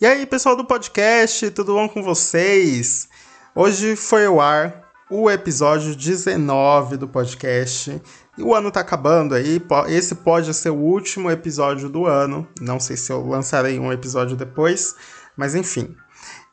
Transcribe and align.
E 0.00 0.06
aí, 0.06 0.24
pessoal 0.26 0.54
do 0.54 0.64
podcast, 0.64 1.50
tudo 1.50 1.74
bom 1.74 1.88
com 1.88 2.04
vocês? 2.04 3.08
Hoje 3.52 3.96
foi 3.96 4.26
ao 4.26 4.40
ar 4.40 4.88
o 5.10 5.28
episódio 5.28 5.96
19 5.96 6.96
do 6.96 7.08
podcast. 7.08 8.00
E 8.36 8.42
o 8.42 8.54
ano 8.54 8.70
tá 8.70 8.78
acabando 8.78 9.34
aí, 9.34 9.60
esse 9.88 10.14
pode 10.14 10.54
ser 10.54 10.70
o 10.70 10.76
último 10.76 11.28
episódio 11.28 11.88
do 11.88 12.06
ano. 12.06 12.46
Não 12.60 12.78
sei 12.78 12.96
se 12.96 13.10
eu 13.10 13.26
lançarei 13.26 13.80
um 13.80 13.92
episódio 13.92 14.36
depois, 14.36 14.94
mas 15.36 15.56
enfim. 15.56 15.96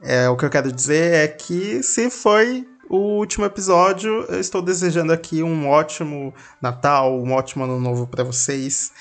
É, 0.02 0.28
o 0.28 0.36
que 0.36 0.46
eu 0.46 0.50
quero 0.50 0.72
dizer 0.72 1.14
é 1.14 1.28
que 1.28 1.84
se 1.84 2.10
foi 2.10 2.68
o 2.90 3.18
último 3.18 3.46
episódio, 3.46 4.26
eu 4.30 4.40
estou 4.40 4.62
desejando 4.62 5.12
aqui 5.12 5.42
um 5.44 5.68
ótimo 5.68 6.34
Natal, 6.62 7.20
um 7.20 7.32
ótimo 7.34 7.64
ano 7.64 7.80
novo 7.80 8.08
para 8.08 8.24
vocês 8.24 8.92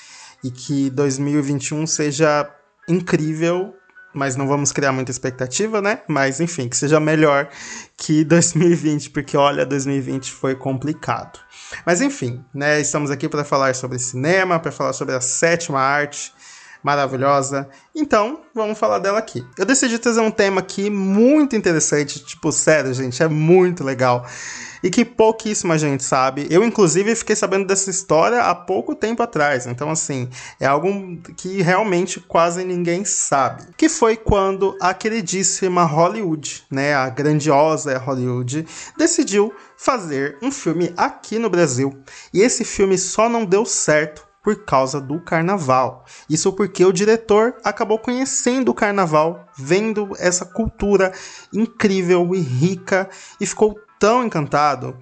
e 0.43 0.51
que 0.51 0.89
2021 0.89 1.85
seja 1.87 2.49
incrível 2.87 3.73
mas 4.15 4.37
não 4.37 4.47
vamos 4.47 4.71
criar 4.71 4.93
muita 4.93 5.11
expectativa, 5.11 5.81
né? 5.81 5.99
Mas 6.07 6.39
enfim, 6.39 6.69
que 6.69 6.77
seja 6.77 6.99
melhor 7.01 7.49
que 7.97 8.23
2020, 8.25 9.09
porque 9.09 9.35
olha, 9.35 9.65
2020 9.65 10.31
foi 10.31 10.55
complicado. 10.55 11.37
Mas 11.85 12.01
enfim, 12.01 12.43
né? 12.53 12.79
Estamos 12.79 13.11
aqui 13.11 13.27
para 13.27 13.43
falar 13.43 13.75
sobre 13.75 13.99
cinema, 13.99 14.57
para 14.57 14.71
falar 14.71 14.93
sobre 14.93 15.13
a 15.13 15.21
sétima 15.21 15.81
arte 15.81 16.33
maravilhosa. 16.85 17.67
Então, 17.95 18.41
vamos 18.53 18.77
falar 18.77 18.99
dela 18.99 19.17
aqui. 19.17 19.43
Eu 19.57 19.65
decidi 19.65 19.97
trazer 19.97 20.21
um 20.21 20.29
tema 20.29 20.61
aqui 20.61 20.87
muito 20.87 21.55
interessante, 21.55 22.23
tipo, 22.23 22.51
sério, 22.51 22.93
gente, 22.93 23.23
é 23.23 23.27
muito 23.27 23.83
legal 23.83 24.23
e 24.83 24.89
que 24.91 25.03
pouquíssima 25.03 25.79
gente 25.79 26.03
sabe. 26.03 26.45
Eu, 26.47 26.63
inclusive, 26.63 27.15
fiquei 27.15 27.35
sabendo 27.35 27.65
dessa 27.65 27.89
história 27.89 28.43
há 28.43 28.53
pouco 28.53 28.93
tempo 28.93 29.23
atrás. 29.23 29.65
Então, 29.65 29.89
assim, 29.89 30.29
é 30.59 30.67
algo 30.67 31.17
que 31.35 31.63
realmente 31.63 32.19
quase 32.19 32.63
ninguém 32.63 33.03
sabe. 33.03 33.63
Que 33.75 33.89
foi 33.89 34.15
quando 34.15 34.77
a 34.79 34.93
queridíssima 34.93 35.85
Hollywood, 35.85 36.65
né, 36.69 36.93
a 36.93 37.09
grandiosa 37.09 37.97
Hollywood, 37.97 38.67
decidiu 38.95 39.51
fazer 39.75 40.37
um 40.39 40.51
filme 40.51 40.93
aqui 40.95 41.39
no 41.39 41.49
Brasil. 41.49 41.97
E 42.31 42.41
esse 42.41 42.63
filme 42.63 42.95
só 42.95 43.27
não 43.27 43.43
deu 43.43 43.65
certo 43.65 44.24
por 44.45 44.63
causa 44.63 45.01
do 45.01 45.19
carnaval. 45.19 46.05
Isso 46.29 46.53
porque 46.53 46.85
o 46.85 46.93
diretor 46.93 47.55
acabou 47.63 47.97
conhecendo 47.97 48.69
o 48.69 48.75
carnaval, 48.75 49.49
vendo 49.57 50.11
essa 50.19 50.45
cultura 50.45 51.11
incrível 51.51 52.29
e 52.35 52.39
rica 52.39 53.09
e 53.41 53.45
ficou 53.47 53.75
tão 53.99 54.23
encantado 54.23 54.95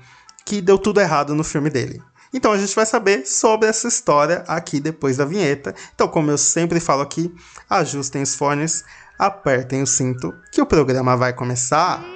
que 0.46 0.62
deu 0.62 0.78
tudo 0.78 1.02
errado 1.02 1.36
no 1.36 1.44
filme 1.44 1.70
dele. 1.70 2.02
Então 2.34 2.54
a 2.54 2.58
gente 2.58 2.74
vai 2.74 2.86
saber 2.86 3.28
sobre 3.28 3.68
essa 3.68 3.90
história 3.90 4.46
aqui 4.48 4.80
depois 4.80 5.18
da 5.18 5.26
vinheta. 5.26 5.76
Então, 5.94 6.08
como 6.08 6.32
eu 6.32 6.38
sempre 6.38 6.80
falo 6.80 7.02
aqui, 7.02 7.30
ajustem 7.70 8.22
os 8.22 8.34
fones, 8.34 8.86
apertem 9.20 9.84
o 9.84 9.88
cinto, 9.88 10.34
que 10.54 10.62
o 10.62 10.66
programa 10.66 11.18
vai 11.18 11.34
começar. 11.34 12.13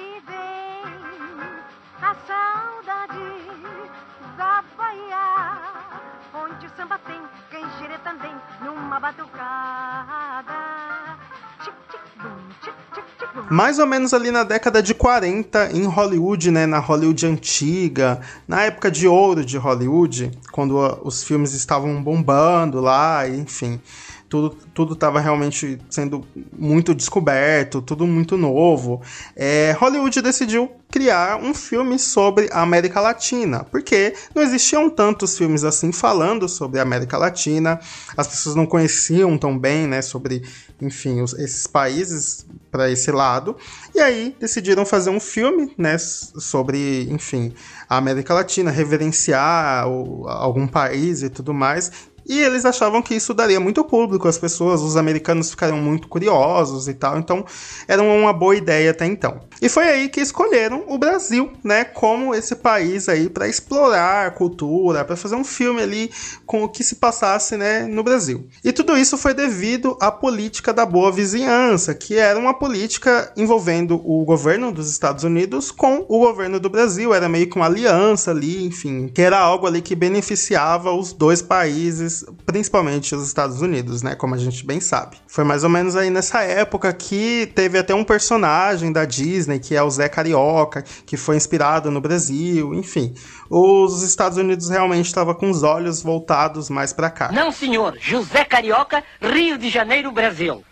Mais 13.50 13.78
ou 13.78 13.86
menos 13.86 14.12
ali 14.12 14.30
na 14.30 14.44
década 14.44 14.82
de 14.82 14.94
40 14.94 15.70
em 15.72 15.84
Hollywood, 15.84 16.50
né, 16.50 16.66
na 16.66 16.78
Hollywood 16.78 17.26
antiga, 17.26 18.20
na 18.46 18.62
época 18.62 18.90
de 18.90 19.06
ouro 19.06 19.44
de 19.44 19.56
Hollywood, 19.56 20.30
quando 20.52 20.76
os 21.02 21.22
filmes 21.22 21.52
estavam 21.52 22.02
bombando 22.02 22.80
lá, 22.80 23.28
enfim 23.28 23.80
tudo 24.28 24.50
tudo 24.74 24.92
estava 24.92 25.20
realmente 25.20 25.78
sendo 25.88 26.24
muito 26.56 26.94
descoberto, 26.94 27.82
tudo 27.82 28.06
muito 28.06 28.36
novo. 28.36 29.02
É, 29.34 29.72
Hollywood 29.78 30.20
decidiu 30.22 30.70
criar 30.90 31.36
um 31.36 31.52
filme 31.52 31.98
sobre 31.98 32.48
a 32.50 32.62
América 32.62 33.00
Latina, 33.00 33.64
porque 33.64 34.14
não 34.34 34.42
existiam 34.42 34.88
tantos 34.88 35.36
filmes 35.36 35.62
assim 35.64 35.92
falando 35.92 36.48
sobre 36.48 36.78
a 36.78 36.82
América 36.82 37.18
Latina, 37.18 37.78
as 38.16 38.26
pessoas 38.26 38.54
não 38.54 38.66
conheciam 38.66 39.36
tão 39.36 39.58
bem, 39.58 39.86
né, 39.86 40.00
sobre, 40.00 40.42
enfim, 40.80 41.20
os, 41.20 41.34
esses 41.34 41.66
países 41.66 42.46
para 42.70 42.90
esse 42.90 43.10
lado, 43.10 43.56
e 43.94 44.00
aí 44.00 44.34
decidiram 44.40 44.86
fazer 44.86 45.10
um 45.10 45.20
filme, 45.20 45.72
né, 45.76 45.98
sobre, 45.98 47.06
enfim, 47.10 47.52
a 47.88 47.98
América 47.98 48.32
Latina, 48.32 48.70
reverenciar 48.70 49.88
o, 49.88 50.26
algum 50.26 50.66
país 50.66 51.22
e 51.22 51.28
tudo 51.28 51.52
mais, 51.52 52.08
e 52.28 52.38
eles 52.38 52.64
achavam 52.64 53.00
que 53.00 53.14
isso 53.14 53.32
daria 53.32 53.58
muito 53.58 53.82
público, 53.82 54.28
as 54.28 54.36
pessoas, 54.36 54.82
os 54.82 54.96
americanos 54.96 55.50
ficariam 55.50 55.78
muito 55.78 56.08
curiosos 56.08 56.86
e 56.86 56.94
tal, 56.94 57.18
então 57.18 57.44
era 57.86 58.02
uma 58.02 58.32
boa 58.32 58.54
ideia 58.54 58.90
até 58.90 59.06
então. 59.06 59.40
E 59.62 59.68
foi 59.68 59.88
aí 59.88 60.08
que 60.08 60.20
escolheram 60.20 60.84
o 60.88 60.98
Brasil, 60.98 61.50
né, 61.64 61.84
como 61.84 62.34
esse 62.34 62.54
país 62.54 63.08
aí 63.08 63.28
para 63.28 63.48
explorar 63.48 64.26
a 64.26 64.30
cultura, 64.30 65.04
para 65.04 65.16
fazer 65.16 65.36
um 65.36 65.44
filme 65.44 65.82
ali 65.82 66.10
com 66.44 66.64
o 66.64 66.68
que 66.68 66.84
se 66.84 66.96
passasse, 66.96 67.56
né, 67.56 67.82
no 67.82 68.02
Brasil. 68.02 68.46
E 68.62 68.72
tudo 68.72 68.96
isso 68.96 69.16
foi 69.16 69.32
devido 69.32 69.96
à 70.00 70.10
política 70.10 70.72
da 70.72 70.84
boa 70.84 71.10
vizinhança, 71.10 71.94
que 71.94 72.16
era 72.16 72.38
uma 72.38 72.52
política 72.52 73.32
envolvendo 73.36 74.00
o 74.04 74.24
governo 74.24 74.70
dos 74.70 74.90
Estados 74.90 75.24
Unidos 75.24 75.70
com 75.70 76.04
o 76.08 76.18
governo 76.18 76.60
do 76.60 76.68
Brasil, 76.68 77.14
era 77.14 77.28
meio 77.28 77.48
que 77.48 77.56
uma 77.56 77.66
aliança 77.66 78.30
ali, 78.30 78.64
enfim, 78.64 79.08
que 79.08 79.22
era 79.22 79.38
algo 79.38 79.66
ali 79.66 79.80
que 79.80 79.94
beneficiava 79.94 80.92
os 80.92 81.12
dois 81.12 81.40
países 81.40 82.17
principalmente 82.46 83.14
os 83.14 83.26
Estados 83.26 83.60
Unidos, 83.60 84.02
né? 84.02 84.14
Como 84.14 84.34
a 84.34 84.38
gente 84.38 84.64
bem 84.64 84.80
sabe. 84.80 85.16
Foi 85.26 85.44
mais 85.44 85.64
ou 85.64 85.70
menos 85.70 85.96
aí 85.96 86.10
nessa 86.10 86.42
época 86.42 86.92
que 86.92 87.50
teve 87.54 87.78
até 87.78 87.94
um 87.94 88.04
personagem 88.04 88.92
da 88.92 89.04
Disney, 89.04 89.58
que 89.58 89.74
é 89.74 89.82
o 89.82 89.90
Zé 89.90 90.08
Carioca, 90.08 90.82
que 90.82 91.16
foi 91.16 91.36
inspirado 91.36 91.90
no 91.90 92.00
Brasil, 92.00 92.74
enfim. 92.74 93.14
Os 93.50 94.02
Estados 94.02 94.38
Unidos 94.38 94.68
realmente 94.68 95.06
estavam 95.06 95.34
com 95.34 95.50
os 95.50 95.62
olhos 95.62 96.02
voltados 96.02 96.68
mais 96.70 96.92
para 96.92 97.10
cá. 97.10 97.32
Não, 97.32 97.50
senhor. 97.50 97.96
José 98.00 98.44
Carioca, 98.44 99.02
Rio 99.20 99.58
de 99.58 99.68
Janeiro, 99.70 100.12
Brasil. 100.12 100.64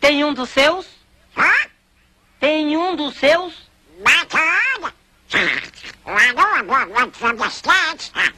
Tem 0.00 0.24
um 0.24 0.34
dos 0.34 0.50
seus? 0.50 0.86
Hã? 1.36 1.50
Tem 2.38 2.76
um 2.76 2.94
dos 2.94 3.16
seus? 3.16 3.54
Bacana! 4.02 4.92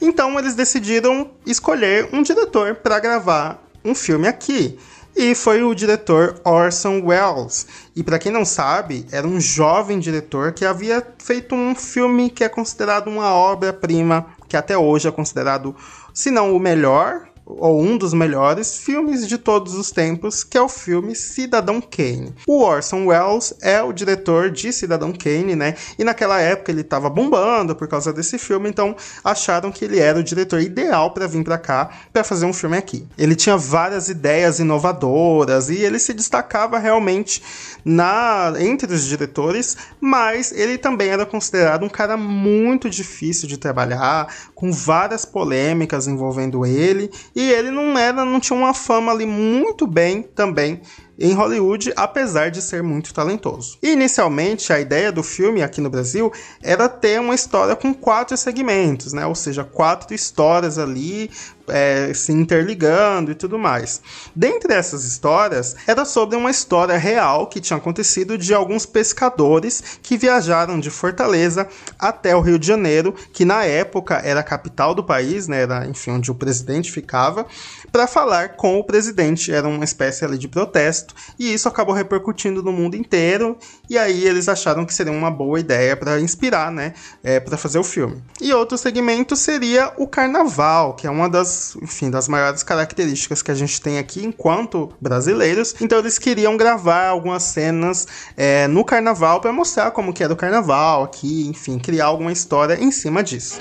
Então 0.01 0.39
eles 0.39 0.55
decidiram 0.55 1.31
escolher 1.45 2.09
um 2.13 2.21
diretor 2.21 2.75
para 2.75 2.99
gravar 2.99 3.61
um 3.83 3.93
filme 3.93 4.27
aqui. 4.27 4.79
E 5.15 5.33
foi 5.33 5.63
o 5.63 5.73
diretor 5.73 6.39
Orson 6.45 7.01
Welles. 7.03 7.65
E 7.95 8.03
para 8.03 8.19
quem 8.19 8.31
não 8.31 8.45
sabe, 8.45 9.05
era 9.11 9.27
um 9.27 9.41
jovem 9.41 9.99
diretor 9.99 10.53
que 10.53 10.63
havia 10.63 11.05
feito 11.17 11.55
um 11.55 11.73
filme 11.73 12.29
que 12.29 12.43
é 12.43 12.49
considerado 12.49 13.07
uma 13.07 13.33
obra-prima, 13.33 14.27
que 14.47 14.55
até 14.55 14.77
hoje 14.77 15.07
é 15.07 15.11
considerado, 15.11 15.75
se 16.13 16.29
não 16.29 16.55
o 16.55 16.59
melhor, 16.59 17.27
ou 17.47 17.81
um 17.81 17.97
dos 17.97 18.13
melhores 18.13 18.77
filmes 18.77 19.27
de 19.27 19.37
todos 19.37 19.73
os 19.73 19.89
tempos, 19.89 20.43
que 20.43 20.57
é 20.57 20.61
o 20.61 20.67
filme 20.67 21.15
Cidadão 21.15 21.79
Kane. 21.79 22.33
O 22.45 22.61
Orson 22.61 23.05
Welles 23.05 23.53
é 23.61 23.81
o 23.81 23.93
diretor 23.93 24.51
de 24.51 24.73
Cidadão 24.73 25.13
Kane, 25.13 25.55
né? 25.55 25.75
E 25.97 26.03
naquela 26.03 26.41
época 26.41 26.71
ele 26.71 26.81
estava 26.81 27.09
bombando 27.09 27.75
por 27.75 27.87
causa 27.87 28.11
desse 28.11 28.37
filme, 28.37 28.69
então 28.69 28.95
acharam 29.23 29.71
que 29.71 29.85
ele 29.85 29.99
era 29.99 30.19
o 30.19 30.23
diretor 30.23 30.59
ideal 30.59 31.11
para 31.11 31.27
vir 31.27 31.43
para 31.43 31.57
cá 31.57 31.89
para 32.11 32.23
fazer 32.23 32.45
um 32.45 32.53
filme 32.53 32.75
aqui. 32.75 33.07
Ele 33.17 33.35
tinha 33.35 33.55
várias 33.55 34.09
ideias 34.09 34.59
inovadoras 34.59 35.69
e 35.69 35.77
ele 35.77 35.99
se 35.99 36.13
destacava 36.13 36.77
realmente 36.77 37.41
na 37.85 38.53
entre 38.59 38.93
os 38.93 39.05
diretores, 39.05 39.77
mas 40.01 40.51
ele 40.51 40.77
também 40.77 41.09
era 41.09 41.25
considerado 41.25 41.83
um 41.83 41.89
cara 41.89 42.17
muito 42.17 42.89
difícil 42.89 43.47
de 43.47 43.57
trabalhar, 43.57 44.27
com 44.53 44.71
várias 44.71 45.23
polêmicas 45.23 46.07
envolvendo 46.07 46.65
ele 46.65 47.09
e 47.37 47.51
ele 47.51 47.69
não 47.69 47.95
era, 47.95 48.25
não 48.25 48.39
tinha 48.39 48.57
uma 48.57 48.73
fama 48.73 49.11
ali 49.11 49.27
muito 49.27 49.85
bem 49.85 50.23
também 50.23 50.81
em 51.19 51.33
Hollywood, 51.33 51.91
apesar 51.95 52.51
de 52.51 52.61
ser 52.61 52.83
muito 52.83 53.13
talentoso. 53.13 53.77
Inicialmente, 53.81 54.71
a 54.71 54.79
ideia 54.79 55.11
do 55.11 55.23
filme 55.23 55.63
aqui 55.63 55.81
no 55.81 55.89
Brasil 55.89 56.31
era 56.61 56.87
ter 56.87 57.19
uma 57.19 57.35
história 57.35 57.75
com 57.75 57.93
quatro 57.93 58.37
segmentos, 58.37 59.13
né? 59.13 59.25
Ou 59.25 59.35
seja, 59.35 59.63
quatro 59.63 60.13
histórias 60.13 60.77
ali 60.77 61.29
é, 61.67 62.13
se 62.13 62.31
interligando 62.31 63.31
e 63.31 63.35
tudo 63.35 63.57
mais. 63.57 64.01
Dentre 64.35 64.73
essas 64.73 65.03
histórias, 65.03 65.75
era 65.85 66.05
sobre 66.05 66.35
uma 66.35 66.49
história 66.49 66.97
real 66.97 67.47
que 67.47 67.59
tinha 67.59 67.77
acontecido 67.77 68.37
de 68.37 68.53
alguns 68.53 68.85
pescadores 68.85 69.99
que 70.01 70.17
viajaram 70.17 70.79
de 70.79 70.89
Fortaleza 70.89 71.67
até 71.99 72.35
o 72.35 72.41
Rio 72.41 72.57
de 72.57 72.67
Janeiro, 72.67 73.13
que 73.33 73.43
na 73.43 73.63
época 73.63 74.21
era 74.23 74.39
a 74.39 74.43
capital 74.43 74.95
do 74.95 75.03
país, 75.03 75.47
né? 75.47 75.63
Era, 75.63 75.85
enfim, 75.85 76.11
onde 76.11 76.31
o 76.31 76.35
presidente 76.35 76.91
ficava, 76.91 77.45
para 77.91 78.07
falar 78.07 78.55
com 78.55 78.79
o 78.79 78.83
presidente. 78.83 79.51
Era 79.51 79.67
uma 79.67 79.83
espécie 79.83 80.23
ali 80.23 80.37
de 80.37 80.47
protesto 80.47 81.06
Exército, 81.07 81.15
e 81.39 81.53
isso 81.53 81.67
acabou 81.67 81.93
repercutindo 81.93 82.61
no 82.61 82.71
mundo 82.71 82.95
inteiro, 82.95 83.57
e 83.89 83.97
aí 83.97 84.25
eles 84.25 84.47
acharam 84.49 84.85
que 84.85 84.93
seria 84.93 85.11
uma 85.11 85.31
boa 85.31 85.59
ideia 85.59 85.95
para 85.95 86.19
inspirar, 86.19 86.71
né, 86.71 86.93
é, 87.23 87.39
para 87.39 87.57
fazer 87.57 87.79
o 87.79 87.83
filme. 87.83 88.21
E 88.41 88.53
outro 88.53 88.77
segmento 88.77 89.35
seria 89.35 89.93
o 89.97 90.07
carnaval, 90.07 90.93
que 90.93 91.07
é 91.07 91.09
uma 91.09 91.29
das, 91.29 91.75
enfim, 91.81 92.09
das 92.09 92.27
maiores 92.27 92.63
características 92.63 93.41
que 93.41 93.51
a 93.51 93.55
gente 93.55 93.81
tem 93.81 93.97
aqui 93.97 94.25
enquanto 94.25 94.91
brasileiros. 94.99 95.75
Então 95.79 95.99
eles 95.99 96.17
queriam 96.17 96.57
gravar 96.57 97.07
algumas 97.07 97.43
cenas 97.43 98.07
é, 98.35 98.67
no 98.67 98.83
carnaval 98.83 99.39
para 99.41 99.51
mostrar 99.51 99.91
como 99.91 100.13
que 100.13 100.23
era 100.23 100.33
o 100.33 100.37
carnaval 100.37 101.03
aqui, 101.03 101.47
enfim, 101.47 101.77
criar 101.79 102.05
alguma 102.05 102.31
história 102.31 102.81
em 102.81 102.91
cima 102.91 103.23
disso. 103.23 103.59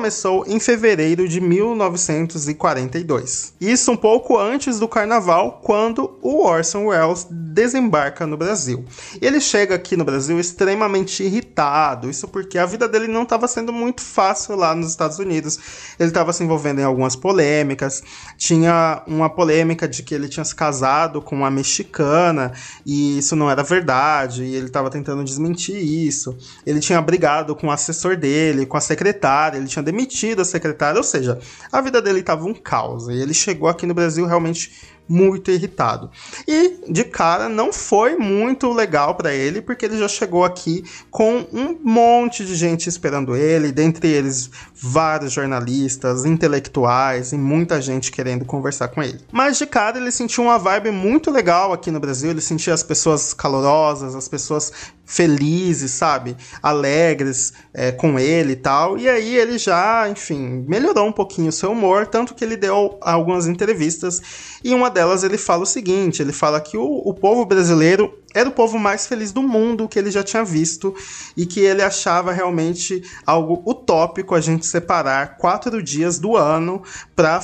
Começou 0.00 0.46
em 0.46 0.58
fevereiro 0.58 1.28
de 1.28 1.42
1942. 1.42 3.52
Isso 3.60 3.92
um 3.92 3.96
pouco 3.96 4.38
antes 4.38 4.78
do 4.78 4.88
carnaval, 4.88 5.60
quando 5.62 6.18
o 6.22 6.42
Orson 6.42 6.86
Welles 6.86 7.26
desembarca 7.30 8.26
no 8.26 8.34
Brasil. 8.34 8.82
Ele 9.20 9.42
chega 9.42 9.74
aqui 9.74 9.98
no 9.98 10.04
Brasil 10.04 10.40
extremamente 10.40 11.22
irritado, 11.22 12.08
isso 12.08 12.26
porque 12.28 12.56
a 12.56 12.64
vida 12.64 12.88
dele 12.88 13.08
não 13.08 13.24
estava 13.24 13.46
sendo 13.46 13.74
muito 13.74 14.00
fácil 14.00 14.56
lá 14.56 14.74
nos 14.74 14.88
Estados 14.88 15.18
Unidos. 15.18 15.58
Ele 15.98 16.08
estava 16.08 16.32
se 16.32 16.42
envolvendo 16.42 16.80
em 16.80 16.84
algumas 16.84 17.14
polêmicas, 17.14 18.02
tinha 18.38 19.02
uma 19.06 19.28
polêmica 19.28 19.86
de 19.86 20.02
que 20.02 20.14
ele 20.14 20.28
tinha 20.28 20.46
se 20.46 20.54
casado 20.54 21.20
com 21.20 21.36
uma 21.36 21.50
mexicana 21.50 22.54
e 22.86 23.18
isso 23.18 23.36
não 23.36 23.50
era 23.50 23.62
verdade, 23.62 24.44
e 24.44 24.54
ele 24.54 24.68
estava 24.68 24.88
tentando 24.88 25.22
desmentir 25.22 25.76
isso. 25.76 26.34
Ele 26.64 26.80
tinha 26.80 27.02
brigado 27.02 27.54
com 27.54 27.66
o 27.66 27.70
assessor 27.70 28.16
dele, 28.16 28.64
com 28.64 28.78
a 28.78 28.80
secretária, 28.80 29.58
ele 29.58 29.66
tinha 29.66 29.82
demitido 29.90 30.40
a 30.40 30.44
secretária, 30.44 30.98
ou 30.98 31.04
seja, 31.04 31.38
a 31.70 31.80
vida 31.80 32.00
dele 32.00 32.20
estava 32.20 32.44
um 32.44 32.54
caos. 32.54 33.08
E 33.08 33.12
ele 33.12 33.34
chegou 33.34 33.68
aqui 33.68 33.86
no 33.86 33.94
Brasil 33.94 34.24
realmente 34.26 34.72
muito 35.10 35.50
irritado. 35.50 36.08
E 36.46 36.84
de 36.88 37.02
cara 37.02 37.48
não 37.48 37.72
foi 37.72 38.14
muito 38.14 38.72
legal 38.72 39.16
para 39.16 39.34
ele, 39.34 39.60
porque 39.60 39.84
ele 39.84 39.98
já 39.98 40.06
chegou 40.06 40.44
aqui 40.44 40.84
com 41.10 41.44
um 41.52 41.76
monte 41.82 42.44
de 42.44 42.54
gente 42.54 42.88
esperando 42.88 43.34
ele, 43.34 43.72
dentre 43.72 44.06
eles 44.06 44.48
vários 44.72 45.32
jornalistas, 45.32 46.24
intelectuais 46.24 47.32
e 47.32 47.36
muita 47.36 47.82
gente 47.82 48.12
querendo 48.12 48.44
conversar 48.44 48.86
com 48.86 49.02
ele. 49.02 49.18
Mas 49.32 49.58
de 49.58 49.66
cara 49.66 49.98
ele 49.98 50.12
sentiu 50.12 50.44
uma 50.44 50.58
vibe 50.58 50.92
muito 50.92 51.28
legal 51.28 51.72
aqui 51.72 51.90
no 51.90 51.98
Brasil, 51.98 52.30
ele 52.30 52.40
sentia 52.40 52.72
as 52.72 52.84
pessoas 52.84 53.34
calorosas, 53.34 54.14
as 54.14 54.28
pessoas 54.28 54.72
felizes, 55.10 55.90
sabe? 55.90 56.36
Alegres 56.62 57.52
é, 57.74 57.90
com 57.90 58.16
ele 58.16 58.52
e 58.52 58.56
tal. 58.56 58.96
E 58.96 59.08
aí 59.08 59.36
ele 59.36 59.58
já, 59.58 60.08
enfim, 60.08 60.64
melhorou 60.68 61.08
um 61.08 61.12
pouquinho 61.12 61.48
o 61.48 61.52
seu 61.52 61.72
humor, 61.72 62.06
tanto 62.06 62.32
que 62.32 62.44
ele 62.44 62.56
deu 62.56 62.96
algumas 63.00 63.48
entrevistas 63.48 64.22
e 64.62 64.72
uma 64.72 64.88
delas 64.88 65.24
ele 65.24 65.36
fala 65.36 65.64
o 65.64 65.66
seguinte: 65.66 66.22
ele 66.22 66.32
fala 66.32 66.60
que 66.60 66.76
o, 66.76 66.84
o 66.84 67.12
povo 67.12 67.44
brasileiro 67.44 68.20
era 68.32 68.48
o 68.48 68.52
povo 68.52 68.78
mais 68.78 69.06
feliz 69.06 69.32
do 69.32 69.42
mundo 69.42 69.88
que 69.88 69.98
ele 69.98 70.10
já 70.10 70.22
tinha 70.22 70.44
visto 70.44 70.94
e 71.36 71.44
que 71.44 71.60
ele 71.60 71.82
achava 71.82 72.32
realmente 72.32 73.02
algo 73.26 73.60
utópico 73.68 74.36
a 74.36 74.40
gente 74.40 74.64
separar 74.66 75.36
quatro 75.36 75.82
dias 75.82 76.18
do 76.18 76.36
ano 76.36 76.82
para 77.16 77.40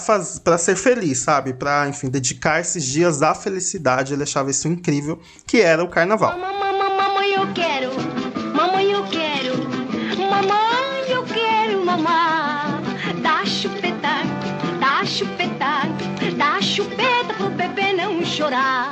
ser 0.58 0.76
feliz, 0.76 1.18
sabe? 1.18 1.52
Para, 1.52 1.88
enfim, 1.88 2.08
dedicar 2.08 2.60
esses 2.60 2.84
dias 2.84 3.22
à 3.22 3.34
felicidade. 3.34 4.12
Ele 4.12 4.22
achava 4.22 4.50
isso 4.50 4.68
incrível, 4.68 5.18
que 5.44 5.60
era 5.60 5.82
o 5.82 5.88
carnaval. 5.88 6.55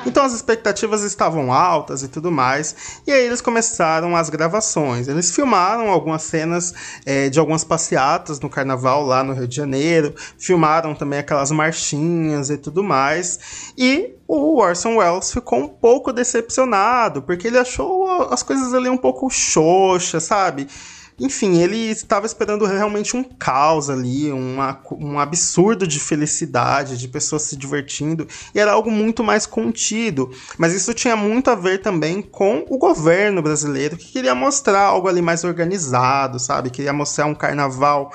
Então 0.06 0.24
as 0.24 0.32
expectativas 0.32 1.02
estavam 1.02 1.52
altas 1.52 2.02
e 2.02 2.08
tudo 2.08 2.30
mais, 2.30 3.00
e 3.06 3.12
aí 3.12 3.24
eles 3.24 3.40
começaram 3.40 4.16
as 4.16 4.28
gravações. 4.28 5.08
Eles 5.08 5.34
filmaram 5.34 5.88
algumas 5.88 6.22
cenas 6.22 6.74
é, 7.04 7.28
de 7.28 7.38
algumas 7.38 7.64
passeatas 7.64 8.40
no 8.40 8.50
carnaval 8.50 9.04
lá 9.04 9.22
no 9.22 9.32
Rio 9.32 9.48
de 9.48 9.56
Janeiro, 9.56 10.14
filmaram 10.38 10.94
também 10.94 11.18
aquelas 11.18 11.50
marchinhas 11.50 12.50
e 12.50 12.56
tudo 12.56 12.82
mais, 12.82 13.72
e 13.76 14.14
o 14.26 14.58
Orson 14.58 14.96
Welles 14.96 15.32
ficou 15.32 15.58
um 15.58 15.68
pouco 15.68 16.12
decepcionado, 16.12 17.22
porque 17.22 17.48
ele 17.48 17.58
achou 17.58 18.28
as 18.30 18.42
coisas 18.42 18.72
ali 18.72 18.88
um 18.88 18.96
pouco 18.96 19.28
xoxas, 19.28 20.24
sabe? 20.24 20.66
Enfim, 21.18 21.58
ele 21.58 21.76
estava 21.76 22.26
esperando 22.26 22.64
realmente 22.64 23.16
um 23.16 23.22
caos 23.22 23.88
ali, 23.88 24.32
uma, 24.32 24.80
um 24.92 25.18
absurdo 25.18 25.86
de 25.86 26.00
felicidade, 26.00 26.98
de 26.98 27.06
pessoas 27.06 27.42
se 27.42 27.56
divertindo, 27.56 28.26
e 28.54 28.58
era 28.58 28.72
algo 28.72 28.90
muito 28.90 29.22
mais 29.22 29.46
contido. 29.46 30.30
Mas 30.58 30.74
isso 30.74 30.92
tinha 30.92 31.16
muito 31.16 31.50
a 31.50 31.54
ver 31.54 31.80
também 31.80 32.20
com 32.20 32.64
o 32.68 32.78
governo 32.78 33.40
brasileiro, 33.40 33.96
que 33.96 34.12
queria 34.12 34.34
mostrar 34.34 34.80
algo 34.80 35.06
ali 35.06 35.22
mais 35.22 35.44
organizado, 35.44 36.40
sabe? 36.40 36.70
Queria 36.70 36.92
mostrar 36.92 37.26
um 37.26 37.34
carnaval 37.34 38.10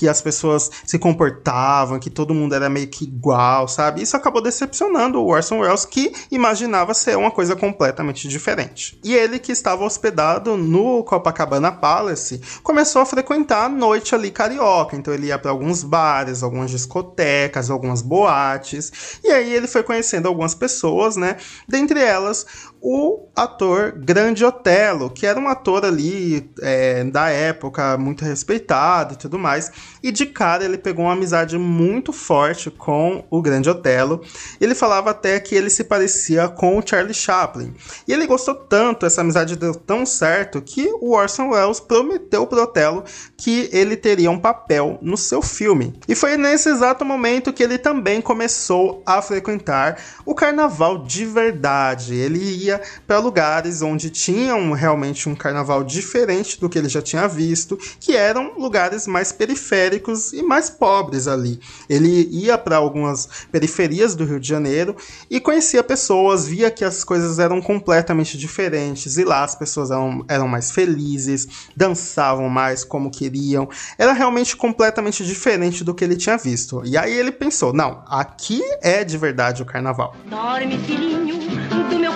que 0.00 0.08
as 0.08 0.22
pessoas 0.22 0.70
se 0.86 0.98
comportavam, 0.98 1.98
que 1.98 2.08
todo 2.08 2.32
mundo 2.32 2.54
era 2.54 2.70
meio 2.70 2.88
que 2.88 3.04
igual, 3.04 3.68
sabe? 3.68 4.00
Isso 4.02 4.16
acabou 4.16 4.40
decepcionando 4.40 5.20
o 5.20 5.26
Orson 5.26 5.58
Welles, 5.58 5.84
que 5.84 6.10
imaginava 6.30 6.94
ser 6.94 7.18
uma 7.18 7.30
coisa 7.30 7.54
completamente 7.54 8.26
diferente. 8.26 8.98
E 9.04 9.14
ele, 9.14 9.38
que 9.38 9.52
estava 9.52 9.84
hospedado 9.84 10.56
no 10.56 11.04
Copacabana 11.04 11.70
Palace, 11.70 12.39
começou 12.62 13.02
a 13.02 13.06
frequentar 13.06 13.64
a 13.64 13.68
noite 13.68 14.14
ali 14.14 14.30
carioca. 14.30 14.96
Então 14.96 15.12
ele 15.12 15.26
ia 15.26 15.38
para 15.38 15.50
alguns 15.50 15.82
bares, 15.82 16.42
algumas 16.42 16.70
discotecas, 16.70 17.70
algumas 17.70 18.02
boates. 18.02 19.20
E 19.24 19.28
aí 19.28 19.52
ele 19.52 19.66
foi 19.66 19.82
conhecendo 19.82 20.28
algumas 20.28 20.54
pessoas, 20.54 21.16
né? 21.16 21.36
Dentre 21.68 22.00
elas, 22.00 22.46
o 22.82 23.28
ator 23.36 23.92
Grande 23.92 24.44
Otelo, 24.44 25.10
que 25.10 25.26
era 25.26 25.38
um 25.38 25.48
ator 25.48 25.84
ali 25.84 26.50
é, 26.60 27.04
da 27.04 27.28
época 27.28 27.96
muito 27.96 28.24
respeitado 28.24 29.14
e 29.14 29.16
tudo 29.16 29.38
mais. 29.38 29.70
E 30.02 30.10
de 30.10 30.26
cara 30.26 30.64
ele 30.64 30.78
pegou 30.78 31.04
uma 31.04 31.12
amizade 31.12 31.56
muito 31.58 32.12
forte 32.12 32.70
com 32.70 33.24
o 33.30 33.42
Grande 33.42 33.68
Otelo. 33.68 34.22
Ele 34.60 34.74
falava 34.74 35.10
até 35.10 35.38
que 35.40 35.54
ele 35.54 35.70
se 35.70 35.84
parecia 35.84 36.48
com 36.48 36.78
o 36.78 36.86
Charlie 36.86 37.14
Chaplin. 37.14 37.74
E 38.06 38.12
ele 38.12 38.26
gostou 38.26 38.54
tanto, 38.54 39.06
essa 39.06 39.20
amizade 39.20 39.56
deu 39.56 39.74
tão 39.74 40.04
certo, 40.04 40.60
que 40.60 40.86
o 41.00 41.12
Orson 41.12 41.50
Welles 41.50 41.80
prometeu 41.80 42.46
pro 42.46 42.62
Otelo 42.62 43.04
que 43.36 43.68
ele 43.72 43.96
teria 43.96 44.30
um 44.30 44.38
papel 44.38 44.98
no 45.00 45.16
seu 45.16 45.42
filme. 45.42 45.98
E 46.08 46.14
foi 46.14 46.36
nesse 46.36 46.68
exato 46.68 47.04
momento 47.04 47.52
que 47.52 47.62
ele 47.62 47.78
também 47.78 48.20
começou 48.20 49.02
a 49.06 49.22
frequentar 49.22 49.98
o 50.24 50.34
carnaval 50.34 51.04
de 51.04 51.24
verdade. 51.24 52.14
Ele 52.14 52.38
ia 52.38 52.69
para 53.06 53.18
lugares 53.18 53.82
onde 53.82 54.10
tinham 54.10 54.72
realmente 54.72 55.28
um 55.28 55.34
carnaval 55.34 55.82
diferente 55.82 56.60
do 56.60 56.68
que 56.68 56.78
ele 56.78 56.88
já 56.88 57.00
tinha 57.00 57.26
visto, 57.26 57.78
que 57.98 58.14
eram 58.14 58.54
lugares 58.58 59.06
mais 59.06 59.32
periféricos 59.32 60.32
e 60.32 60.42
mais 60.42 60.68
pobres 60.68 61.26
ali. 61.26 61.60
Ele 61.88 62.28
ia 62.30 62.58
para 62.58 62.76
algumas 62.76 63.28
periferias 63.50 64.14
do 64.14 64.24
Rio 64.24 64.40
de 64.40 64.48
Janeiro 64.48 64.96
e 65.30 65.40
conhecia 65.40 65.82
pessoas, 65.82 66.46
via 66.46 66.70
que 66.70 66.84
as 66.84 67.04
coisas 67.04 67.38
eram 67.38 67.60
completamente 67.60 68.36
diferentes 68.36 69.16
e 69.16 69.24
lá 69.24 69.44
as 69.44 69.54
pessoas 69.54 69.90
eram, 69.90 70.24
eram 70.28 70.48
mais 70.48 70.70
felizes, 70.70 71.48
dançavam 71.76 72.48
mais 72.48 72.84
como 72.84 73.10
queriam. 73.10 73.68
Era 73.98 74.12
realmente 74.12 74.56
completamente 74.56 75.24
diferente 75.24 75.82
do 75.84 75.94
que 75.94 76.04
ele 76.04 76.16
tinha 76.16 76.36
visto. 76.36 76.82
E 76.84 76.96
aí 76.96 77.12
ele 77.12 77.32
pensou: 77.32 77.72
não, 77.72 78.02
aqui 78.06 78.62
é 78.82 79.04
de 79.04 79.16
verdade 79.16 79.62
o 79.62 79.66
carnaval. 79.66 80.14
Dorme, 80.28 80.78
filhinho 80.78 81.19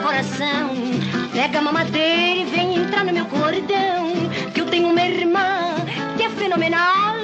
coração. 0.04 0.74
Pega 1.32 1.58
a 1.58 1.62
mamadeira 1.62 2.40
e 2.40 2.44
vem 2.44 2.76
entrar 2.76 3.04
no 3.04 3.12
meu 3.12 3.24
cordão. 3.24 4.12
Que 4.52 4.60
eu 4.60 4.66
tenho 4.66 4.88
uma 4.88 5.00
irmã 5.00 5.76
que 6.16 6.22
é 6.22 6.30
fenomenal. 6.30 7.16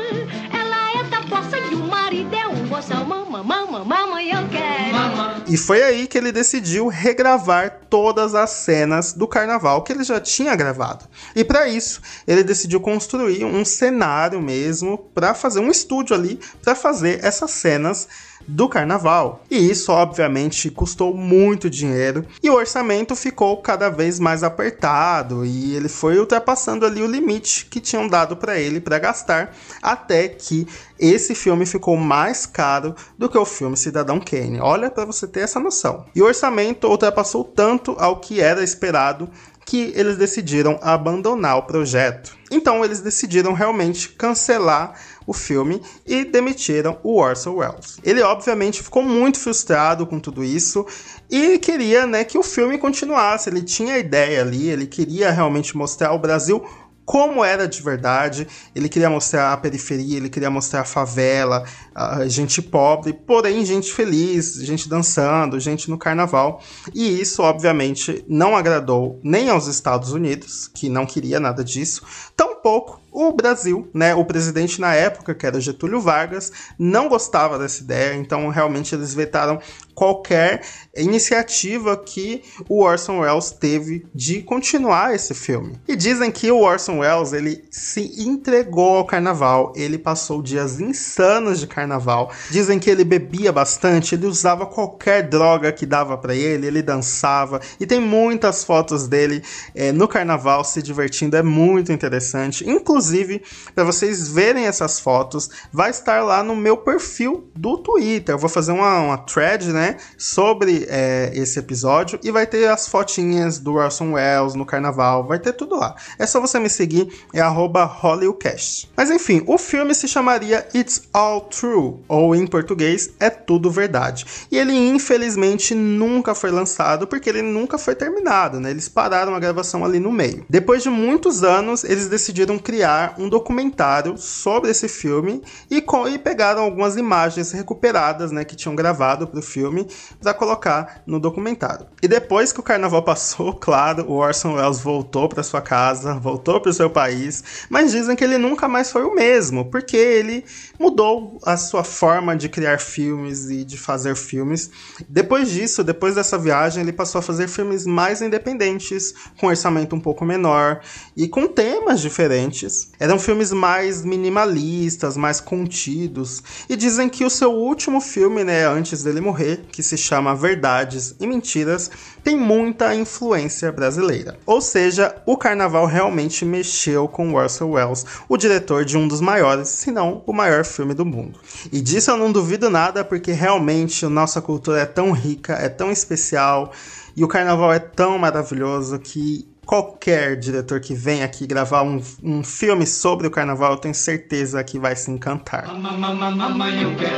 Ela 0.51 1.01
é 1.01 1.05
da 1.05 1.21
poça 1.29 1.59
e 1.59 1.75
o 1.75 1.87
marido 1.87 2.35
é 2.35 2.47
um 2.49 2.67
boçal. 2.67 3.05
Mama, 3.05 3.43
mama, 3.43 3.85
mamãe, 3.85 4.31
eu 4.31 4.49
quero. 4.49 4.95
Mama. 4.95 5.45
E 5.47 5.59
foi 5.59 5.83
aí 5.83 6.07
que 6.07 6.17
ele 6.17 6.33
decidiu 6.33 6.89
regravar 6.89 7.81
todas 7.91 8.35
as 8.35 8.51
cenas 8.51 9.13
do 9.13 9.29
carnaval 9.29 9.83
que 9.83 9.93
ele 9.93 10.03
já 10.03 10.19
tinha 10.19 10.57
gravado. 10.57 11.05
E 11.37 11.45
para 11.45 11.69
isso, 11.69 12.01
ele 12.27 12.43
decidiu 12.43 12.81
construir 12.81 13.45
um 13.45 13.63
cenário 13.63 14.41
mesmo 14.41 14.97
para 14.97 15.35
fazer 15.35 15.61
um 15.61 15.71
estúdio 15.71 16.17
ali 16.17 16.41
para 16.63 16.75
fazer 16.75 17.23
essas 17.23 17.51
cenas 17.51 18.09
do 18.51 18.69
carnaval. 18.69 19.43
E 19.51 19.71
isso, 19.71 19.93
obviamente, 19.93 20.71
custou 20.71 21.15
muito 21.15 21.71
dinheiro 21.71 22.25
e 22.43 22.51
o 22.51 22.55
orçamento 22.55 23.15
ficou 23.15 23.57
cada 23.59 23.89
vez 23.89 24.19
mais 24.19 24.43
apertado 24.43 25.45
e 25.45 25.75
ele 25.75 25.89
foi 25.89 26.19
ultrapassando 26.19 26.85
ali 26.85 27.03
o 27.03 27.07
limite 27.07 27.67
que 27.67 27.81
tinham 27.81 28.09
dado 28.09 28.37
para 28.37 28.59
ele 28.59 28.81
para 28.81 28.99
gastar, 28.99 29.55
até 29.83 30.29
que 30.29 30.67
esse 30.99 31.35
filme 31.35 31.65
ficou 31.65 31.97
mais 31.97 32.45
caro 32.45 32.95
do 33.17 33.29
que 33.29 33.39
o 33.39 33.45
filme 33.45 33.77
Cidadão 33.77 34.21
Kane. 34.21 34.61
Olha 34.61 34.91
para 34.91 35.05
você 35.05 35.27
ter 35.27 35.41
essa 35.41 35.61
noção. 35.61 36.05
E 36.15 36.21
o 36.21 36.27
orçamento 36.27 36.89
ultrapassou 36.89 37.45
tanto 37.45 37.97
ao 37.99 38.21
que 38.21 38.41
era 38.41 38.63
esperado 38.63 39.31
que 39.71 39.93
eles 39.95 40.17
decidiram 40.17 40.81
abandonar 40.83 41.57
o 41.57 41.63
projeto. 41.63 42.37
Então 42.51 42.85
eles 42.85 43.01
decidiram 43.01 43.53
realmente 43.53 44.09
cancelar 44.09 45.01
o 45.25 45.33
filme 45.33 45.81
e 46.05 46.25
demitiram 46.25 46.99
o 47.05 47.21
Orson 47.21 47.55
Welles. 47.55 47.99
Ele 48.03 48.21
obviamente 48.21 48.83
ficou 48.83 49.01
muito 49.01 49.39
frustrado 49.39 50.05
com 50.09 50.19
tudo 50.19 50.43
isso 50.43 50.85
e 51.31 51.57
queria, 51.59 52.05
né, 52.05 52.25
que 52.25 52.37
o 52.37 52.43
filme 52.43 52.79
continuasse. 52.79 53.49
Ele 53.49 53.63
tinha 53.63 53.95
a 53.95 53.99
ideia 54.01 54.41
ali, 54.41 54.69
ele 54.69 54.89
queria 54.89 55.31
realmente 55.31 55.77
mostrar 55.77 56.13
o 56.13 56.19
Brasil 56.19 56.67
como 57.11 57.45
era 57.45 57.67
de 57.67 57.83
verdade. 57.83 58.47
Ele 58.73 58.89
queria 58.89 59.11
mostrar 59.11 59.53
a 59.53 59.57
periferia, 59.57 60.17
ele 60.17 60.29
queria 60.29 60.49
mostrar 60.49 60.83
a 60.83 60.85
favela, 60.85 61.65
a 61.93 62.29
gente 62.29 62.63
pobre, 62.63 63.13
porém 63.13 63.67
gente 63.67 63.93
feliz, 63.93 64.55
gente 64.55 64.89
dançando, 64.89 65.59
gente 65.59 65.91
no 65.91 65.99
carnaval. 65.99 66.63
E 66.95 67.21
isso, 67.21 67.43
obviamente, 67.43 68.25
não 68.29 68.57
agradou 68.57 69.19
nem 69.25 69.51
aos 69.51 69.67
Estados 69.67 70.13
Unidos, 70.13 70.71
que 70.73 70.89
não 70.89 71.05
queria 71.05 71.41
nada 71.41 71.65
disso, 71.65 72.05
tampouco 72.37 73.01
o 73.11 73.33
Brasil, 73.33 73.91
né? 73.93 74.15
O 74.15 74.25
presidente 74.25 74.81
na 74.81 74.95
época, 74.95 75.35
que 75.35 75.45
era 75.45 75.61
Getúlio 75.61 76.01
Vargas, 76.01 76.53
não 76.79 77.09
gostava 77.09 77.59
dessa 77.59 77.83
ideia, 77.83 78.15
então 78.15 78.49
realmente 78.51 78.95
eles 78.95 79.13
vetaram 79.13 79.59
qualquer 80.01 80.63
iniciativa 80.97 81.95
que 81.95 82.43
o 82.67 82.83
Orson 82.83 83.19
Welles 83.19 83.51
teve 83.51 84.07
de 84.15 84.41
continuar 84.41 85.15
esse 85.15 85.35
filme. 85.35 85.75
E 85.87 85.95
dizem 85.95 86.31
que 86.31 86.51
o 86.51 86.61
Orson 86.61 87.01
Welles 87.01 87.35
ele 87.35 87.63
se 87.71 88.23
entregou 88.23 88.97
ao 88.97 89.05
carnaval, 89.05 89.75
ele 89.77 89.99
passou 89.99 90.41
dias 90.41 90.81
insanos 90.81 91.61
de 91.61 91.67
carnaval. 91.67 92.33
Dizem 92.51 92.79
que 92.79 92.89
ele 92.89 93.05
bebia 93.05 93.53
bastante, 93.53 94.15
ele 94.15 94.27
usava 94.27 94.65
qualquer 94.65 95.29
droga 95.29 95.71
que 95.71 95.85
dava 95.85 96.17
para 96.17 96.35
ele, 96.35 96.67
ele 96.67 96.81
dançava 96.81 97.61
e 97.79 97.87
tem 97.87 98.01
muitas 98.01 98.65
fotos 98.65 99.07
dele 99.07 99.43
é, 99.75 99.93
no 99.93 100.09
carnaval 100.09 100.65
se 100.65 100.81
divertindo, 100.81 101.37
é 101.37 101.43
muito 101.43 101.93
interessante. 101.93 102.67
Inclusive, 102.67 103.43
para 103.75 103.85
vocês 103.85 104.29
verem 104.29 104.65
essas 104.65 104.99
fotos, 104.99 105.51
vai 105.71 105.91
estar 105.91 106.25
lá 106.25 106.43
no 106.43 106.57
meu 106.57 106.79
perfil 106.79 107.51
do 107.55 107.77
Twitter. 107.77 108.35
Eu 108.35 108.39
vou 108.39 108.49
fazer 108.49 108.73
uma, 108.73 109.01
uma 109.01 109.19
thread, 109.19 109.71
né? 109.71 109.90
Sobre 110.17 110.87
é, 110.89 111.31
esse 111.35 111.59
episódio 111.59 112.19
e 112.23 112.31
vai 112.31 112.47
ter 112.47 112.69
as 112.69 112.89
fotinhas 112.89 113.59
do 113.59 113.75
Orson 113.75 114.13
Welles 114.13 114.55
no 114.55 114.67
carnaval, 114.67 115.27
vai 115.27 115.39
ter 115.39 115.53
tudo 115.53 115.77
lá. 115.77 115.95
É 116.19 116.27
só 116.27 116.41
você 116.41 116.59
me 116.59 116.69
seguir, 116.69 117.09
é 117.33 117.41
HollywoodCast. 117.43 118.91
Mas 118.97 119.11
enfim, 119.11 119.43
o 119.47 119.57
filme 119.59 119.95
se 119.95 120.09
chamaria 120.09 120.67
It's 120.75 121.03
All 121.13 121.43
True, 121.43 121.97
ou 122.09 122.35
em 122.35 122.47
português, 122.47 123.11
É 123.19 123.31
Tudo 123.31 123.71
Verdade. 123.71 124.27
E 124.51 124.59
ele 124.59 124.73
infelizmente 124.73 125.75
nunca 125.75 126.35
foi 126.35 126.51
lançado 126.51 127.07
porque 127.07 127.29
ele 127.29 127.43
nunca 127.43 127.79
foi 127.79 127.95
terminado, 127.95 128.61
né? 128.61 128.71
Eles 128.71 128.89
pararam 128.89 129.35
a 129.35 129.41
gravação 129.41 129.85
ali 129.85 130.01
no 130.01 130.13
meio. 130.13 130.45
Depois 130.49 130.83
de 130.83 130.91
muitos 130.91 131.43
anos, 131.43 131.85
eles 131.85 132.09
decidiram 132.09 132.59
criar 132.59 133.15
um 133.19 133.29
documentário 133.29 134.17
sobre 134.19 134.71
esse 134.71 134.89
filme 134.89 135.43
e, 135.71 135.85
e 136.13 136.19
pegaram 136.19 136.63
algumas 136.63 136.97
imagens 136.97 137.53
recuperadas, 137.53 138.33
né, 138.33 138.45
que 138.45 138.57
tinham 138.57 138.75
gravado 138.75 139.27
para 139.27 139.39
o 139.39 139.43
filme 139.43 139.70
filme 139.71 139.87
para 140.21 140.35
colocar 140.35 141.03
no 141.07 141.21
documentário. 141.21 141.87
E 142.03 142.09
depois 142.09 142.53
que 142.53 142.61
o 142.61 142.63
carnaval 142.63 143.03
passou, 143.05 143.55
claro, 143.55 144.05
o 144.11 144.15
Orson 144.15 144.55
Welles 144.55 144.81
voltou 144.81 145.29
para 145.29 145.43
sua 145.43 145.61
casa, 145.61 146.15
voltou 146.15 146.61
para 146.61 146.71
o 146.71 146.75
seu 146.75 146.91
país, 146.91 147.43
mas 147.71 147.93
dizem 147.93 148.17
que 148.17 148.25
ele 148.25 148.37
nunca 148.37 148.69
mais 148.69 148.91
foi 148.91 149.05
o 149.05 149.15
mesmo, 149.15 149.71
porque 149.71 149.97
ele 149.97 150.45
mudou 150.79 151.39
a 151.45 151.57
sua 151.57 151.85
forma 151.85 152.37
de 152.37 152.49
criar 152.49 152.79
filmes 152.79 153.49
e 153.49 153.65
de 153.65 153.79
fazer 153.79 154.17
filmes. 154.17 154.71
Depois 155.09 155.51
disso, 155.51 155.85
depois 155.85 156.17
dessa 156.17 156.37
viagem, 156.37 156.83
ele 156.83 156.93
passou 156.93 157.21
a 157.21 157.23
fazer 157.23 157.49
filmes 157.49 157.87
mais 157.87 158.21
independentes, 158.21 159.15
com 159.39 159.47
orçamento 159.47 159.95
um 159.95 160.01
pouco 160.01 160.25
menor 160.25 160.81
e 161.17 161.29
com 161.29 161.47
temas 161.47 162.01
diferentes. 162.01 162.91
Eram 162.99 163.19
filmes 163.19 163.53
mais 163.53 164.05
minimalistas, 164.05 165.17
mais 165.17 165.41
contidos. 165.41 166.43
E 166.69 166.77
dizem 166.77 167.09
que 167.09 167.25
o 167.25 167.31
seu 167.31 167.53
último 167.53 168.01
filme, 168.01 168.43
né, 168.43 168.67
antes 168.67 169.03
dele 169.03 169.21
morrer, 169.21 169.60
que 169.71 169.83
se 169.83 169.97
chama 169.97 170.35
Verdades 170.35 171.15
e 171.21 171.27
Mentiras, 171.27 171.91
tem 172.23 172.37
muita 172.37 172.95
influência 172.95 173.71
brasileira. 173.73 174.39
Ou 174.47 174.61
seja, 174.61 175.15
o 175.27 175.37
carnaval 175.37 175.87
realmente 175.87 176.45
mexeu 176.45 177.09
com 177.09 177.35
Orson 177.35 177.71
Welles, 177.71 178.05
o 178.29 178.37
diretor 178.37 178.85
de 178.85 178.97
um 178.97 179.09
dos 179.09 179.21
maiores, 179.21 179.69
se 179.69 179.91
não 179.91 180.23
o 180.27 180.33
maior 180.33 180.65
filme 180.65 180.95
do 180.95 181.05
mundo. 181.05 181.39
E 181.73 181.81
disso 181.81 182.11
eu 182.11 182.17
não 182.17 182.33
duvido 182.33 182.71
nada, 182.71 183.05
porque 183.05 183.33
realmente 183.33 184.05
a 184.05 184.11
nossa 184.11 184.41
cultura 184.41 184.81
é 184.81 184.87
tão 184.87 185.13
rica, 185.13 185.55
é 185.55 185.69
tão 185.69 185.91
especial, 185.91 186.73
e 187.17 187.25
o 187.25 187.29
carnaval 187.29 187.73
é 187.73 187.79
tão 187.79 188.19
maravilhoso 188.19 188.99
que 188.99 189.51
qualquer 189.71 190.37
diretor 190.37 190.81
que 190.81 190.95
vem 190.95 191.23
aqui 191.23 191.47
gravar 191.47 191.83
um, 191.83 192.03
um 192.25 192.43
filme 192.43 192.85
sobre 192.85 193.29
o 193.29 193.31
carnaval, 193.31 193.73
eu 193.73 193.79
tenho 193.79 193.95
certeza 193.95 194.65
que 194.65 194.81
vai 194.81 194.97
se 194.97 195.11
encantar. 195.13 195.73
Mamãe, 195.79 196.83
eu 196.83 196.97
quero. 196.97 197.17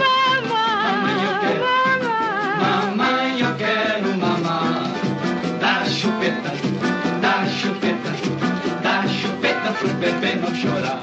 Mamãe, 0.49 0.62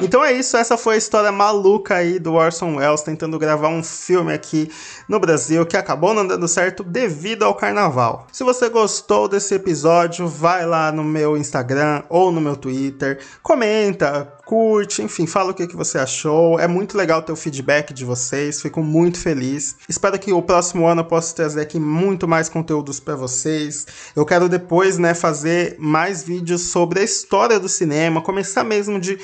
Então 0.02 0.24
é 0.24 0.32
isso, 0.32 0.56
essa 0.56 0.78
foi 0.78 0.96
a 0.96 0.98
história 0.98 1.32
maluca 1.32 1.96
aí 1.96 2.20
do 2.20 2.34
Orson 2.34 2.78
Welles 2.78 3.02
tentando 3.02 3.38
gravar 3.38 3.68
um 3.68 3.84
filme 3.84 4.34
aqui 4.34 4.72
no 5.08 5.20
Brasil 5.20 5.66
que 5.66 5.76
acabou 5.76 6.14
não 6.14 6.26
dando 6.26 6.48
certo 6.48 6.84
devido 6.84 7.44
ao 7.44 7.54
carnaval. 7.54 8.28
Se 8.32 8.44
você 8.44 8.70
gostou 8.70 9.28
desse 9.28 9.56
episódio, 9.56 10.28
vai 10.28 10.66
lá 10.66 10.92
no 10.92 11.04
meu 11.04 11.36
Instagram 11.36 12.04
ou 12.10 12.32
no 12.32 12.40
meu 12.40 12.56
Twitter, 12.56 13.20
comenta, 13.44 14.32
curte, 14.50 15.04
enfim, 15.04 15.28
fala 15.28 15.52
o 15.52 15.54
que, 15.54 15.68
que 15.68 15.76
você 15.76 16.00
achou. 16.00 16.60
É 16.60 16.68
muito 16.68 16.98
legal 16.98 17.22
ter 17.22 17.32
o 17.32 17.36
feedback 17.36 17.94
de 17.94 18.04
vocês, 18.04 18.60
fico 18.60 18.82
muito 18.82 19.20
feliz. 19.20 19.76
Espero 19.88 20.18
que 20.18 20.34
o 20.34 20.42
próximo 20.42 20.88
ano 20.88 21.02
eu 21.02 21.06
possa 21.06 21.36
trazer 21.36 21.62
aqui 21.62 21.80
muito 21.80 22.28
mais 22.28 22.50
conteúdos 22.50 23.00
para 23.00 23.16
vocês. 23.16 23.86
Eu 24.16 24.26
quero 24.26 24.50
depois, 24.50 24.98
né, 24.98 25.14
fazer 25.14 25.76
mais 25.78 26.24
vídeos 26.24 26.64
sobre 26.64 27.00
a 27.00 27.04
história 27.04 27.60
do 27.60 27.70
cinema, 27.70 28.24
começar 28.24 28.64
mesmo 28.64 29.00
de 29.00 29.20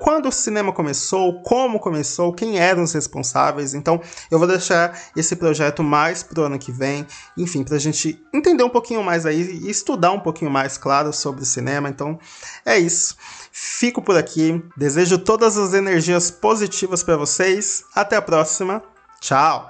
quando 0.00 0.28
o 0.28 0.32
cinema 0.32 0.72
começou, 0.72 1.42
como 1.42 1.78
começou, 1.78 2.32
quem 2.32 2.58
eram 2.58 2.82
os 2.82 2.92
responsáveis. 2.92 3.74
Então, 3.74 4.00
eu 4.30 4.38
vou 4.38 4.48
deixar 4.48 4.98
esse 5.16 5.36
projeto 5.36 5.82
mais 5.82 6.22
pro 6.22 6.44
ano 6.44 6.58
que 6.58 6.72
vem, 6.72 7.06
enfim, 7.36 7.62
pra 7.62 7.78
gente 7.78 8.22
entender 8.32 8.64
um 8.64 8.70
pouquinho 8.70 9.02
mais 9.02 9.26
aí 9.26 9.40
e 9.40 9.70
estudar 9.70 10.12
um 10.12 10.20
pouquinho 10.20 10.50
mais, 10.50 10.78
claro, 10.78 11.12
sobre 11.12 11.42
o 11.42 11.46
cinema. 11.46 11.88
Então, 11.88 12.18
é 12.64 12.78
isso. 12.78 13.16
Fico 13.52 14.00
por 14.00 14.16
aqui. 14.16 14.62
Desejo 14.76 15.18
todas 15.18 15.56
as 15.56 15.74
energias 15.74 16.30
positivas 16.30 17.02
para 17.02 17.16
vocês. 17.16 17.84
Até 17.94 18.16
a 18.16 18.22
próxima. 18.22 18.82
Tchau. 19.20 19.68